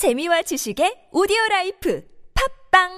[0.00, 2.02] 재미와 지식의 오디오 라이프
[2.72, 2.88] 팟빵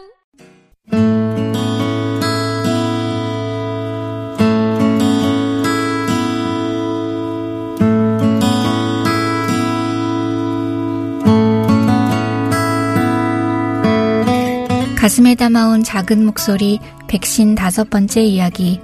[14.96, 16.78] 가슴에 담아온 작은 목소리
[17.08, 18.80] 백신 다섯 번째 이야기.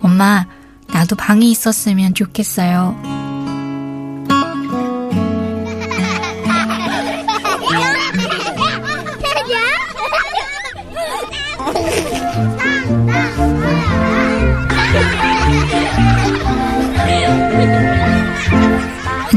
[0.00, 0.48] 엄마,
[0.88, 3.21] 나도 방이 있었으면 좋겠어요.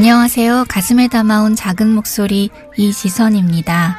[0.06, 0.66] 안녕하세요.
[0.68, 3.98] 가슴에 담아온 작은 목소리 이지선입니다.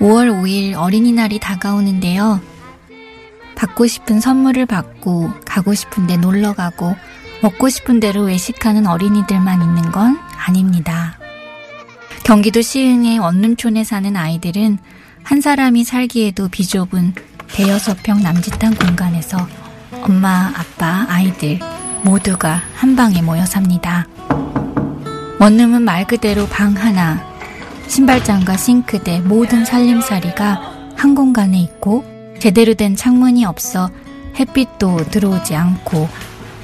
[0.00, 2.40] 5월 5일 어린이날이 다가오는데요.
[3.54, 6.96] 받고 싶은 선물을 받고 가고 싶은데 놀러 가고
[7.40, 11.20] 먹고 싶은 대로 외식하는 어린이들만 있는 건 아닙니다.
[12.24, 14.78] 경기도 시흥의 원룸촌에 사는 아이들은
[15.22, 17.14] 한 사람이 살기에도 비좁은
[17.46, 19.38] 대여섯 평 남짓한 공간에서
[20.02, 21.60] 엄마, 아빠, 아이들
[22.02, 24.08] 모두가 한 방에 모여 삽니다.
[25.44, 27.22] 원룸은 말 그대로 방 하나,
[27.86, 32.02] 신발장과 싱크대 모든 살림살이가 한 공간에 있고
[32.40, 33.90] 제대로 된 창문이 없어
[34.38, 36.08] 햇빛도 들어오지 않고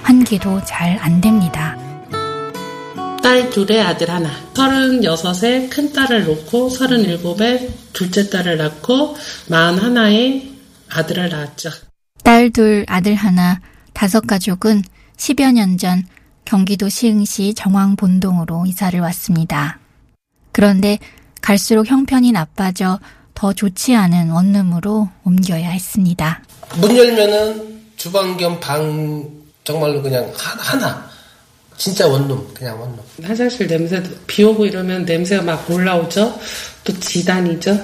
[0.03, 1.77] 환기도 잘 안 됩니다.
[3.23, 4.31] 딸 둘에 아들 하나.
[4.55, 9.15] 36에 큰 딸을 놓고 37에 둘째 딸을 낳고
[9.51, 10.53] 41에
[10.89, 11.69] 아들을 낳았죠.
[12.25, 13.61] 딸 둘, 아들 하나,
[13.93, 14.85] 다섯 가족은
[15.19, 16.03] 10여 년 전
[16.51, 19.79] 경기도 시흥시 정왕본동으로 이사를 왔습니다.
[20.51, 20.99] 그런데
[21.41, 22.99] 갈수록 형편이 나빠져
[23.35, 26.43] 더 좋지 않은 원룸으로 옮겨야 했습니다.
[26.79, 29.31] 문 열면은 주방 겸 방
[29.63, 31.09] 정말로 그냥 하나.
[31.77, 32.99] 진짜 원룸, 그냥 원룸.
[33.23, 36.37] 화장실 냄새도 비 오고 이러면 냄새가 막 올라오죠.
[36.83, 37.79] 또 지단이죠.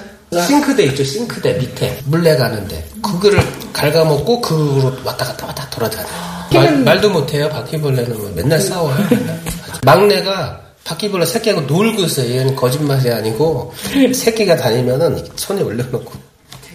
[0.45, 3.39] 싱크대 있죠, 싱크대 밑에 물레 가는데 그거를
[3.71, 6.26] 갉아먹고 그로 왔다 갔다 왔다 돌아다녀요.
[6.53, 7.49] 말, 말도 못해요.
[7.49, 8.95] 바퀴벌레는 맨날 싸워요.
[9.09, 9.41] 맨날.
[9.83, 12.33] 막내가 바퀴벌레 새끼하고 놀고 있어요.
[12.33, 13.73] 얘는 거짓말이 아니고
[14.13, 16.11] 새끼가 다니면은 손에 올려놓고.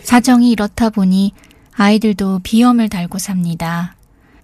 [0.03, 1.32] 사정이 이렇다 보니
[1.75, 3.97] 아이들도 비염을 달고 삽니다.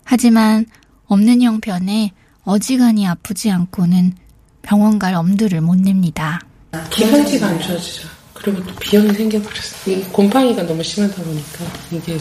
[0.05, 0.67] 하지만
[1.07, 2.13] 없는 형편에
[2.45, 4.15] 어지간히 아프지 않고는
[4.63, 6.41] 병원 갈 엄두를 못 냅니다.
[6.91, 8.09] 기관지가 안 좋아지죠.
[8.33, 9.97] 그리고 또 비염이 생겨버렸어요.
[9.97, 12.19] 이 곰팡이가 너무 심하다 보니까 이게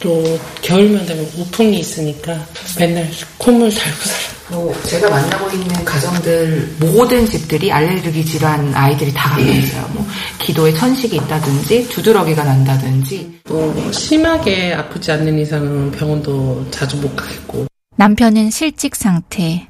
[0.00, 2.38] 또 겨울만 되면 우풍이 있으니까
[2.78, 3.08] 맨날
[3.38, 4.36] 콧물 달고 살아요.
[4.48, 9.88] 뭐 제가 만나고 있는 가정들 모든 집들이 알레르기 질환 아이들이 다 갖고 있어요.
[9.92, 10.06] 뭐
[10.38, 18.50] 기도에 천식이 있다든지 두드러기가 난다든지 뭐 심하게 아프지 않는 이상은 병원도 자주 못 가겠고 남편은
[18.50, 19.66] 실직 상태.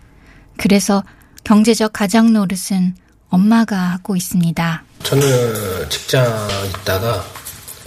[0.59, 1.03] 그래서
[1.45, 2.97] 경제적 가장 노릇은
[3.29, 4.85] 엄마가 하고 있습니다.
[5.05, 6.25] 저는 직장
[6.81, 7.25] 있다가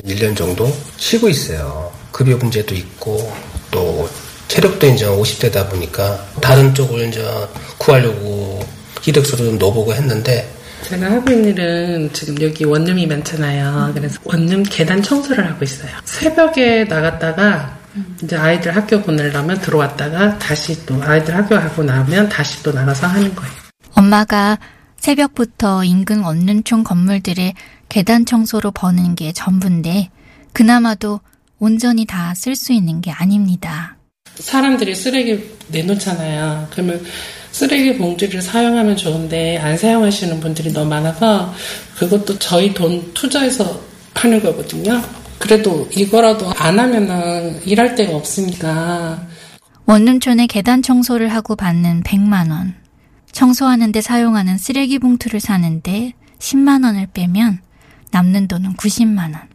[0.05, 1.91] 1년 정도 쉬고 있어요.
[2.12, 3.31] 급여 문제도 있고
[3.72, 4.09] 또
[4.47, 7.24] 체력도 이제 50대다 보니까 다른 쪽을 이제
[7.78, 8.66] 구하려고
[9.06, 10.52] 이력서를 좀 넣어보고 했는데
[10.84, 13.92] 제가 하고 있는 일은 지금 여기 원룸이 많잖아요.
[13.94, 15.92] 그래서 원룸 계단 청소를 하고 있어요.
[16.06, 17.78] 새벽에 나갔다가
[18.24, 23.34] 이제 아이들 학교 보내려면 들어왔다가 다시 또 아이들 학교 가고 나면 다시 또 나가서 하는
[23.36, 23.52] 거예요.
[23.94, 24.58] 엄마가
[24.97, 27.53] 새벽부터 인근 원룸촌 건물들의
[27.90, 30.09] 계단 청소로 버는 게 전부인데
[30.53, 31.20] 그나마도
[31.59, 33.97] 온전히 다 쓸 수 있는 게 아닙니다.
[34.36, 36.68] 사람들이 쓰레기 내놓잖아요.
[36.72, 37.03] 그러면
[37.52, 41.53] 쓰레기 봉지를 사용하면 좋은데 안 사용하시는 분들이 너무 많아서
[41.97, 43.81] 그것도 저희 돈 투자해서
[44.14, 45.02] 하는 거거든요.
[45.40, 49.28] 그래도 이거라도 안 하면은 일할 데가 없으니까
[49.86, 52.76] 원룸촌에 계단 청소를 하고 받는 100만 원.
[53.31, 57.59] 청소하는데 사용하는 쓰레기 봉투를 사는데 10만 원을 빼면
[58.12, 59.48] 남는 돈은 90만 원.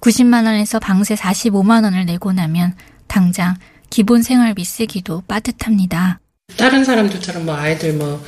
[0.00, 2.74] 90만 원에서 방세 45만 원을 내고 나면
[3.06, 3.56] 당장
[3.90, 6.20] 기본 생활비 쓰기도 빠듯합니다.
[6.56, 8.22] 다른 사람들처럼 뭐 아이들 뭐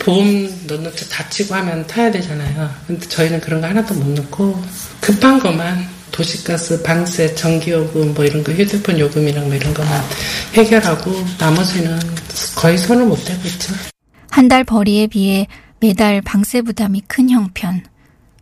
[0.00, 2.70] 보험 넣놓고 다치고 하면 타야 되잖아요.
[2.86, 4.62] 근데 저희는 그런 거 하나도 못 넣고
[5.00, 10.02] 급한 것만 도시가스, 방세, 전기요금 뭐 이런 거 휴대폰 요금이랑 뭐 이런 것만
[10.54, 11.98] 해결하고 나머지는
[12.54, 13.74] 거의 손을 못 대고 있죠.
[14.30, 15.46] 한 달 벌이에 비해
[15.80, 17.82] 매달 방세 부담이 큰 형편.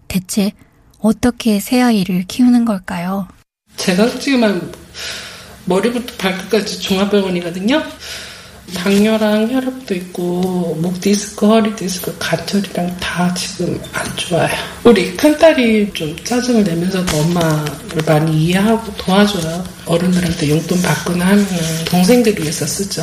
[0.09, 0.53] 대체
[1.01, 3.27] 어떻게 새 아이를 키우는 걸까요?
[3.77, 4.73] 제가 지금
[5.65, 7.83] 머리부터 발끝까지 종합병원이거든요.
[8.75, 14.49] 당뇨랑 혈압도 있고 목 디스크, 허리 디스크, 관절이랑 다 지금 안 좋아요.
[14.85, 19.65] 우리 큰 딸이 좀 짜증을 내면서도 엄마를 많이 이해하고 도와줘요.
[19.87, 21.47] 어른들한테 용돈 받거나 하면
[21.87, 23.03] 동생들을 위해서 쓰죠.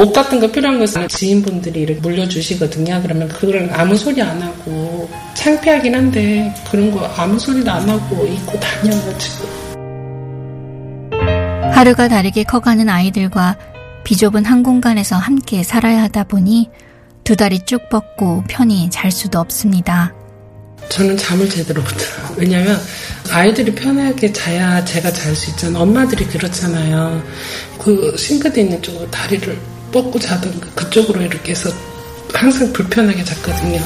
[0.00, 3.02] 옷 같은 거 필요한 것은 지인분들이 이렇게 물려주시거든요.
[3.02, 8.58] 그러면 그걸 아무 소리 안 하고 창피하긴 한데 그런 거 아무 소리도 안 하고 입고
[8.58, 9.48] 다녀가지고
[11.74, 13.58] 하루가 다르게 커가는 아이들과
[14.04, 16.70] 비좁은 한 공간에서 함께 살아야 하다 보니
[17.22, 20.14] 두 다리 쭉 뻗고 편히 잘 수도 없습니다.
[20.88, 22.34] 저는 잠을 제대로 못 자요.
[22.38, 22.80] 왜냐면
[23.30, 25.82] 아이들이 편하게 자야 제가 잘 수 있잖아요.
[25.82, 27.22] 엄마들이 그렇잖아요.
[27.78, 31.70] 그 싱크대 있는 쪽으로 다리를 뻗고 자던가 그쪽으로 이렇게 해서
[32.32, 33.80] 항상 불편하게 잤거든요.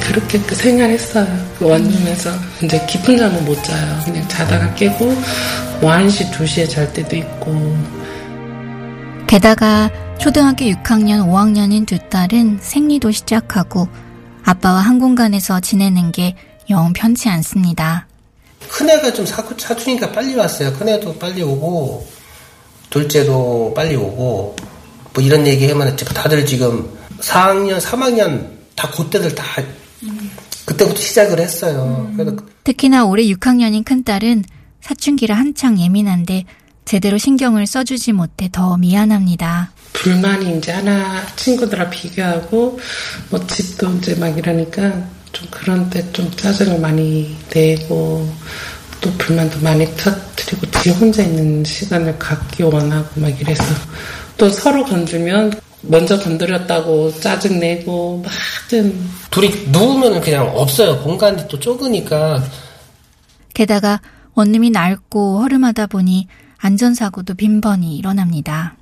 [0.00, 1.26] 그렇게 그 생활했어요.
[1.58, 2.30] 그 원룸에서
[2.62, 4.00] 이제 깊은 잠은 못 자요.
[4.04, 5.04] 그냥 자다가 깨고
[5.80, 7.76] 뭐 1시, 2시에 잘 때도 있고
[9.26, 13.88] 게다가 초등학교 6학년, 5학년인 두 딸은 생리도 시작하고
[14.44, 16.34] 아빠와 한 공간에서 지내는 게
[16.70, 18.06] 영 편치 않습니다.
[18.68, 20.72] 큰애가 좀 사, 사투니까 빨리 왔어요.
[20.74, 22.06] 큰애도 빨리 오고,
[22.90, 24.54] 둘째도 빨리 오고,
[25.14, 26.88] 뭐 이런 얘기 하면 다들 지금
[27.20, 29.44] 4학년, 3학년 다 그때들 다
[30.64, 32.10] 그때부터 시작을 했어요.
[32.16, 34.44] 그래서 특히나 올해 6학년인 큰딸은
[34.80, 36.44] 사춘기라 한창 예민한데
[36.84, 39.72] 제대로 신경을 써주지 못해 더 미안합니다.
[39.92, 42.78] 불만이 이제 하나 친구들랑 비교하고
[43.30, 44.92] 뭐 집도 이제 막 이러니까
[45.32, 48.28] 좀 그런 때 좀 짜증을 많이 내고
[49.00, 53.62] 또 불만도 많이 터뜨리고 지 혼자 있는 시간을 갖기 원하고 막 이래서
[54.40, 55.52] 또 서로 건들면
[55.82, 61.02] 먼저 건드렸다고 짜증내고 막좀 둘이 누우면 그냥 없어요.
[61.02, 62.42] 공간이 또 좁으니까
[63.52, 64.00] 게다가
[64.32, 66.26] 원룸이 낡고 허름하다 보니
[66.56, 68.76] 안전사고도 빈번히 일어납니다.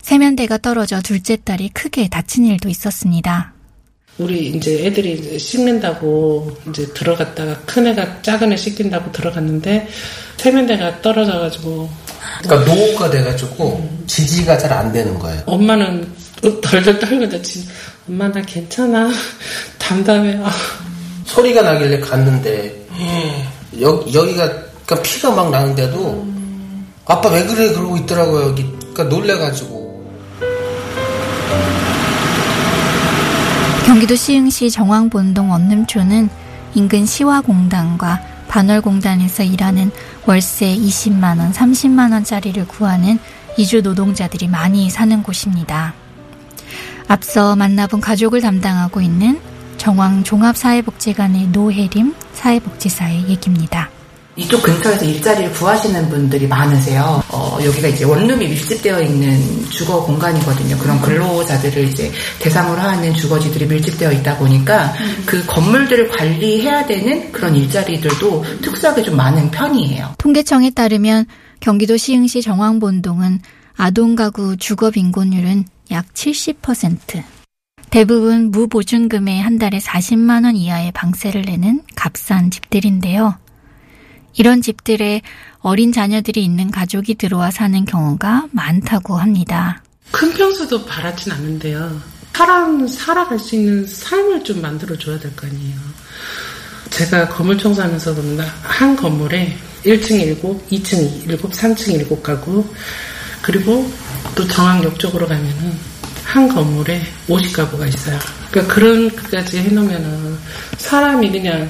[0.00, 3.52] 세면대가 떨어져 둘째 딸이 크게 다친 일도 있었습니다.
[4.18, 9.88] 우리 이제 애들이 이제 씻는다고 이제 들어갔다가 큰 애가 작은 애 씻긴다고 들어갔는데
[10.36, 11.88] 세면대가 떨어져가지고.
[12.42, 15.42] 그러니까 노후가 돼가지고 지지가 잘 안 되는 거예요.
[15.46, 16.12] 엄마는
[16.62, 17.66] 덜덜 떨고 지
[18.08, 19.10] 엄마 나 괜찮아.
[19.78, 20.40] 담담해.
[20.42, 20.50] 아,
[21.26, 22.86] 소리가 나길래 갔는데
[23.80, 24.48] 여, 여기가
[24.84, 26.26] 그러니까 피가 막 나는데도
[27.04, 28.48] 아빠 왜 그래 그러고 있더라고요.
[28.48, 28.64] 여기.
[28.92, 29.77] 그러니까 놀래가지고
[33.88, 36.28] 경기도 시흥시 정왕본동 원룸촌은
[36.74, 39.90] 인근 시화공단과 반월공단에서 일하는
[40.26, 43.18] 월세 20만원, 30만원짜리를 구하는
[43.56, 45.94] 이주 노동자들이 많이 사는 곳입니다.
[47.08, 49.40] 앞서 만나본 가족을 담당하고 있는
[49.78, 53.88] 정왕 종합사회복지관의 노혜림 사회복지사의 얘기입니다.
[54.38, 57.20] 이쪽 근처에서 일자리를 구하시는 분들이 많으세요.
[57.28, 60.78] 어, 여기가 이제 원룸이 밀집되어 있는 주거 공간이거든요.
[60.78, 64.94] 그런 근로자들을 이제 대상으로 하는 주거지들이 밀집되어 있다 보니까
[65.26, 70.14] 그 건물들을 관리해야 되는 그런 일자리들도 특수하게 좀 많은 편이에요.
[70.18, 71.26] 통계청에 따르면
[71.58, 73.40] 경기도 시흥시 정왕본동은
[73.76, 77.24] 아동가구 주거 빈곤율은 약 70%.
[77.90, 83.34] 대부분 무보증금에 한 달에 40만 원 이하의 방세를 내는 값싼 집들인데요.
[84.34, 85.22] 이런 집들에
[85.60, 89.82] 어린 자녀들이 있는 가족이 들어와 사는 경우가 많다고 합니다.
[90.10, 92.00] 큰 평수도 바라진 않는데요.
[92.38, 95.76] 사람 살아갈 수 있는 삶을 좀 만들어줘야 될 거 아니에요.
[96.90, 98.22] 제가 건물 청소하면서도
[98.62, 102.64] 한 건물에 1층 7, 2층 7, 3층 7가구
[103.42, 103.90] 그리고
[104.36, 105.76] 또 정황역 쪽으로 가면은
[106.22, 108.18] 한 건물에 50가구가 있어요.
[108.52, 110.38] 그러니까 그런 것까지 해놓으면은
[110.76, 111.68] 사람이 그냥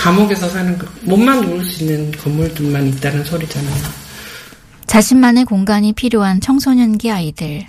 [0.00, 3.76] 감옥에서 사는 거, 몸만 누울 수 있는 건물들만 있다는 소리잖아요.
[4.86, 7.66] 자신만의 공간이 필요한 청소년기 아이들.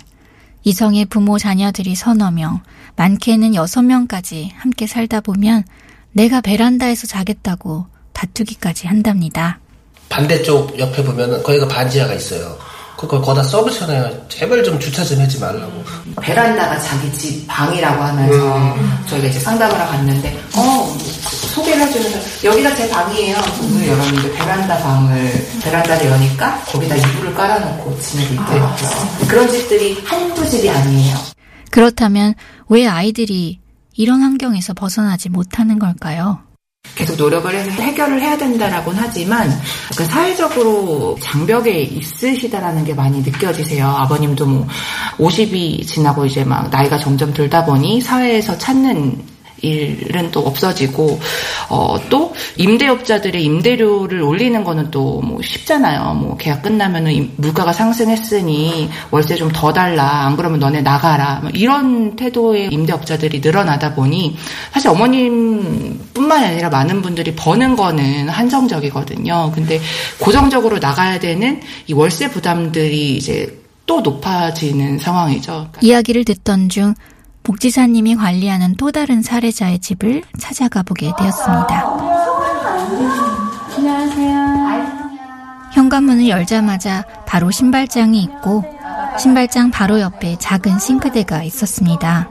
[0.64, 2.60] 이성의 부모 자녀들이 서너 명,
[2.96, 5.64] 많게는 여섯 명까지 함께 살다 보면
[6.12, 9.60] 내가 베란다에서 자겠다고 다투기까지 한답니다.
[10.08, 12.56] 반대쪽 옆에 보면은 거기가 반지하가 있어요.
[12.96, 14.28] 그걸 거다 써붙여놔요.
[14.28, 15.84] 제발 좀 주차 좀 하지 말라고.
[16.20, 18.76] 베란다가 자기 집 방이라고 하면서
[19.08, 20.96] 저희가 이제 상담을 하러 갔는데 어
[21.82, 23.36] 해주면서 여기가 제 방이에요.
[23.60, 28.88] 문을 열었는데 베란다 방을 베란다를 여니까 거기다 이불을 깔아놓고 지내고 있더라고요.
[29.28, 31.16] 그런 집들이 한두 집이 아니에요.
[31.70, 32.34] 그렇다면
[32.68, 33.60] 왜 아이들이
[33.94, 36.40] 이런 환경에서 벗어나지 못하는 걸까요?
[36.94, 39.48] 계속 노력을 해서 해결을 해야 된다라고는 하지만
[39.92, 43.86] 약간 사회적으로 장벽에 있으시다라는 게 많이 느껴지세요.
[43.86, 44.66] 아버님도 뭐
[45.18, 49.22] 50이 지나고 이제 막 나이가 점점 들다 보니 사회에서 찾는
[49.62, 51.20] 일은 또 없어지고
[51.72, 56.14] 어, 또 임대업자들의 임대료를 올리는 거는 또 뭐 쉽잖아요.
[56.14, 60.26] 뭐 계약 끝나면은 물가가 상승했으니 월세 좀 더 달라.
[60.26, 61.38] 안 그러면 너네 나가라.
[61.42, 64.36] 뭐 이런 태도의 임대업자들이 늘어나다 보니
[64.72, 69.52] 사실 어머님뿐만 아니라 많은 분들이 버는 거는 한정적이거든요.
[69.54, 69.80] 근데
[70.18, 75.68] 고정적으로 나가야 되는 이 월세 부담들이 이제 또 높아지는 상황이죠.
[75.80, 76.94] 이야기를 듣던 중
[77.42, 82.12] 복지사님이 관리하는 또 다른 사례자의 집을 찾아가 보게 되었습니다.
[85.72, 88.64] 현관문을 열자마자 바로 신발장이 있고
[89.18, 92.28] 신발장 바로 옆에 작은 싱크대가 있었습니다.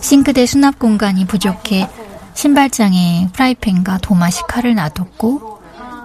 [0.00, 1.88] 싱크대 수납 공간이 부족해
[2.34, 5.60] 신발장에 프라이팬과 도마식 칼을 놔뒀고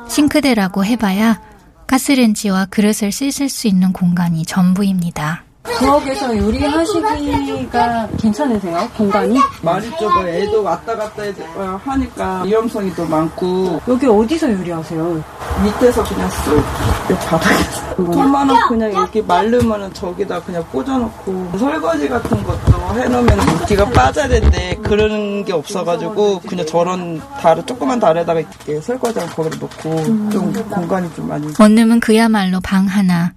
[0.09, 1.41] 싱크대라고 해봐야
[1.87, 5.44] 가스렌지와 그릇을 씻을 수 있는 공간이 전부입니다.
[5.65, 8.89] 부엌에서 요리하시기가 괜찮으세요?
[8.97, 9.37] 공간이?
[9.61, 15.23] 말이 좁아 애도 왔다 갔다 해- 어, 하니까 위험성이 더 많고 여기 어디서 요리하세요?
[15.63, 23.37] 밑에서 그냥 쓱 바닥에서 돈만원 그냥 이렇게 마르면은 저기다 그냥 꽂아놓고 설거지 같은 것도 해놓으면
[23.57, 30.03] 물기가 빠져야 되는데 그런 게 없어가지고 그냥 저런 다루 조그만 다루에다가 이렇게 설거지하고 거기다 놓고
[30.29, 33.31] 좀 공간이 좀 많이 원룸은 그야말로 방 하나.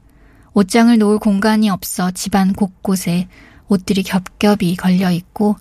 [0.58, 3.28] 옷장을 놓을 공간이 없어 집안 곳곳에
[3.68, 5.54] 옷들이 겹겹이 걸려 있고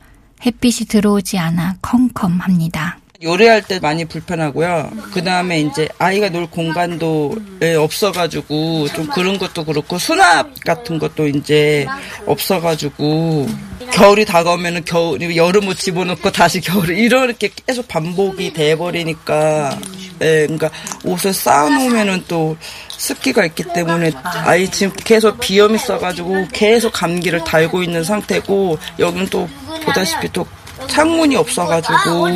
[0.44, 2.98] 햇빛이 들어오지 않아 컴컴합니다.
[3.22, 4.90] 요리할 때 많이 불편하고요.
[5.14, 11.28] 그 다음에 이제 아이가 놀 공간도 예, 없어가지고 좀 그런 것도 그렇고 수납 같은 것도
[11.28, 11.86] 이제
[12.26, 13.48] 없어가지고
[13.92, 19.78] 겨울이 다가오면은 겨울 여름 옷 집어넣고 다시 겨울 이렇게 계속 반복이 돼버리니까
[20.22, 20.70] 예, 그러니까
[21.04, 22.58] 옷을 쌓아놓으면은 또
[22.90, 29.48] 습기가 있기 때문에 아이 지금 계속 비염이 있어가지고 계속 감기를 달고 있는 상태고 여기는 또
[29.86, 30.46] 보다시피 또
[30.88, 32.30] 창문이 없어가지고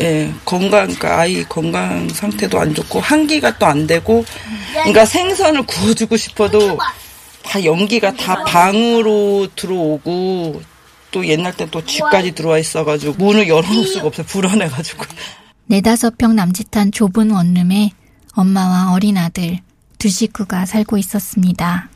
[0.00, 4.24] 예 건강 그러니까 아이 건강 상태도 안 좋고 한기가 또 안 되고
[4.74, 6.78] 그러니까 생선을 구워주고 싶어도
[7.42, 10.62] 다 연기가 다 방으로 들어오고
[11.10, 14.26] 또 옛날 때 또 집까지 들어와 있어가지고 문을 열어놓을 수가 없어요.
[14.26, 15.04] 불안해가지고
[15.66, 17.90] 네다섯 평 남짓한 좁은 원룸에
[18.34, 19.58] 엄마와 어린 아들
[19.98, 21.88] 두 식구가 살고 있었습니다.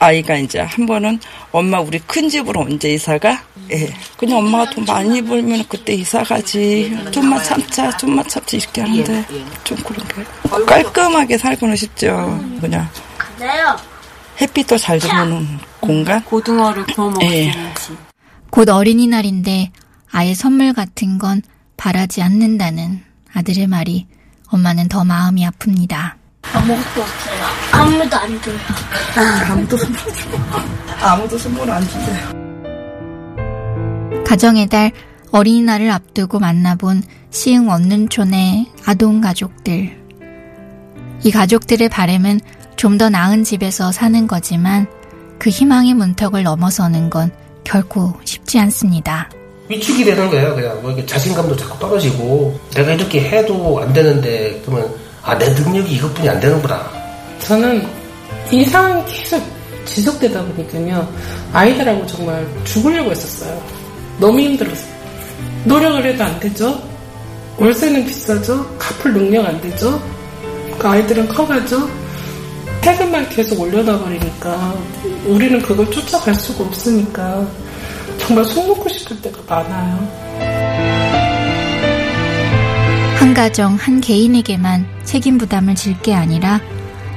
[0.00, 1.20] 아이가 이제 한 번은
[1.52, 3.42] 엄마 우리 큰 집으로 언제 이사가?
[3.70, 3.94] 예.
[4.16, 6.96] 그냥 엄마가 돈 많이 벌면 그때 이사 가지.
[7.10, 9.24] 좀만 참자, 좀만 참자 이렇게 하는데
[9.64, 12.40] 좀 그런 게 깔끔하게 살고는 싶죠.
[12.60, 12.88] 그냥
[14.40, 15.46] 햇빛도 잘 들어오는
[15.80, 16.24] 공간.
[16.24, 17.42] 고등어를 구워 먹을 수 예.
[17.44, 17.96] 있는 집.
[18.50, 19.70] 곧 어린이날인데
[20.10, 21.42] 아예 선물 같은 건
[21.78, 23.00] 바라지 않는다는
[23.32, 24.06] 아들의 말이
[24.48, 26.12] 엄마는 더 마음이 아픕니다.
[26.42, 27.44] 아무것도 없어요.
[27.72, 28.56] 아무도 안 줘요.
[29.48, 29.98] 아무도 선물.
[31.00, 32.38] 아무도 선물 안 준대요.
[34.26, 34.92] 가정의 달
[35.30, 39.96] 어린이날을 앞두고 만나본 시흥 원룸촌의 아동 가족들.
[41.24, 42.40] 이 가족들의 바램은
[42.76, 44.86] 좀 더 나은 집에서 사는 거지만
[45.38, 47.30] 그 희망의 문턱을 넘어서는 건
[47.64, 49.28] 결코 쉽지 않습니다.
[49.68, 50.54] 위축이 되는 거예요.
[50.54, 56.28] 그냥 뭐 자신감도 자꾸 떨어지고 내가 이렇게 해도 안 되는데 그러면 아 내 능력이 이것뿐이
[56.28, 56.90] 안 되는구나.
[57.40, 57.86] 저는
[58.50, 59.42] 이 상황이 계속
[59.84, 61.06] 지속되다 보니까요.
[61.52, 63.62] 아이들하고 정말 죽으려고 했었어요.
[64.18, 64.88] 너무 힘들었어요.
[65.64, 66.80] 노력을 해도 안 되죠.
[67.58, 68.64] 월세는 비싸죠.
[68.78, 70.00] 갚을 능력 안 되죠.
[70.78, 71.88] 그 아이들은 커가죠.
[72.82, 74.74] 세금만 계속 올려다 버리니까
[75.26, 77.46] 우리는 그걸 쫓아갈 수가 없으니까
[78.28, 80.28] 정말 속 놓고 싶을 때가 많아요.
[83.16, 86.60] 한 가정, 한 개인에게만 책임 부담을 질 게 아니라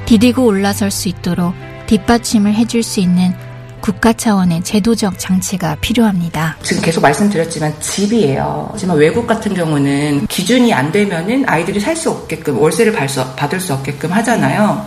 [0.05, 1.53] 디디고 올라설 수 있도록
[1.87, 3.33] 뒷받침을 해줄 수 있는
[3.81, 6.57] 국가 차원의 제도적 장치가 필요합니다.
[6.61, 8.69] 지금 계속 말씀드렸지만 집이에요.
[8.71, 14.11] 하지만 외국 같은 경우는 기준이 안 되면은 아이들이 살 수 없게끔 월세를 받을 수, 없게끔
[14.11, 14.85] 하잖아요.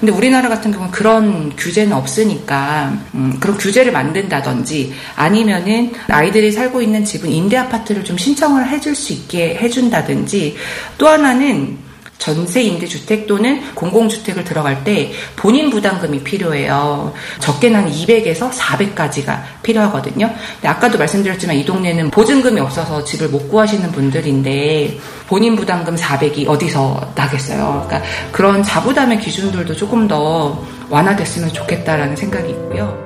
[0.00, 7.04] 근데 우리나라 같은 경우는 그런 규제는 없으니까 음, 그런 규제를 만든다든지 아니면은 아이들이 살고 있는
[7.04, 10.56] 집은 임대 아파트를 좀 신청을 해줄 수 있게 해준다든지
[10.98, 11.85] 또 하나는
[12.18, 17.12] 전세 임대주택 또는 공공주택을 들어갈 때 본인 부담금이 필요해요.
[17.40, 20.32] 적게는 한 200에서 400까지가 필요하거든요.
[20.54, 27.12] 근데 아까도 말씀드렸지만 이 동네는 보증금이 없어서 집을 못 구하시는 분들인데 본인 부담금 400이 어디서
[27.14, 27.84] 나겠어요.
[27.86, 32.96] 그러니까 그런 자부담의 기준들도 조금 더 완화됐으면 좋겠다라는 생각이 있고요.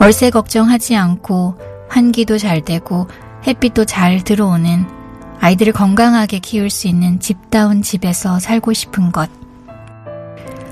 [0.00, 1.54] 월세 걱정하지 않고
[1.88, 3.06] 환기도 잘 되고
[3.46, 4.99] 햇빛도 잘 들어오는
[5.40, 9.30] 아이들을 건강하게 키울 수 있는 집다운 집에서 살고 싶은 것.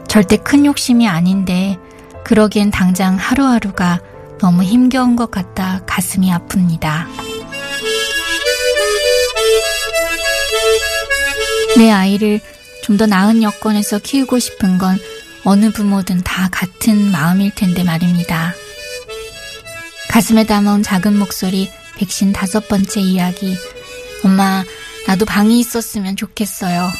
[0.09, 1.79] 절대 큰 욕심이 아닌데
[2.25, 4.01] 그러기엔 당장 하루하루가
[4.39, 7.07] 너무 힘겨운 것 같다 가슴이 아픕니다.
[11.77, 12.41] 내 아이를
[12.83, 14.99] 좀 더 나은 여건에서 키우고 싶은 건
[15.45, 18.55] 어느 부모든 다 같은 마음일 텐데 말입니다.
[20.11, 23.57] 가슴에 담아온 작은 목소리 백신 다섯 번째 이야기.
[24.25, 24.65] 엄마,
[25.07, 26.91] 나도 방이 있었으면 좋겠어요.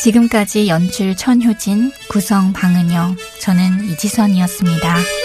[0.00, 5.19] 지금까지 연출 천효진, 구성 방은영, 저는 이지선이었습니다.